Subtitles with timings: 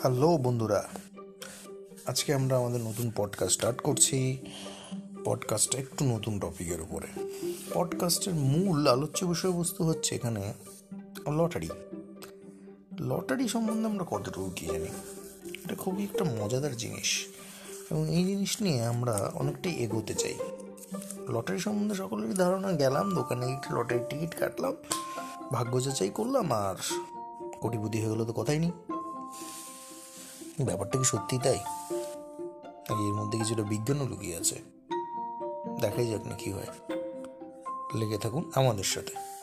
[0.00, 0.88] Hello বন্ধুরা,
[2.06, 4.38] আজকে আমরা আমাদের নতুন পডকাস্ট স্টার্ট করছি।
[5.24, 7.06] পডকাস্টটা একটু নতুন টপিকের উপরে।
[7.74, 10.52] পডকাস্টের মূল আলোচ্য বিষয়বস্তু হচ্ছে এখানে
[11.28, 11.68] লটারি
[13.00, 14.86] লটারি সম্বন্ধে আমরা কতটুকু কী জানি?
[15.64, 17.26] এটা খুবই একটা মজাদার জিনিস।
[17.90, 20.34] এবং এই জিনিস নিয়ে আমরা অনেকটাই এগোতে চাই।
[21.28, 24.76] লটারি সম্বন্ধে সকলেরই ধারণা, গেলাম, দোকানে লটারির টিকিট কাটলাম,
[25.52, 26.74] ভাগ্য যাচাই করলাম, আর
[27.60, 28.72] কোটিপতি হয়ে গেলো তো কথাই নেই।
[30.64, 31.58] ব্যাপারটা কি সত্যি তাই?
[32.90, 34.62] নাকি এর মধ্যে কিছুটা বিজ্ঞানও লুকিয়ে আছে?
[35.80, 36.66] দেখাই যাক না কি হয়।
[37.94, 39.38] লেগে থাকুন আমাদের সাথে।